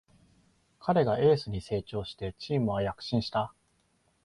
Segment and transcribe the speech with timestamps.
[0.79, 3.53] 彼がエースに成長してチームは躍進した